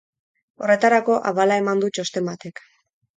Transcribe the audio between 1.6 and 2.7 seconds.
eman du txosten batek.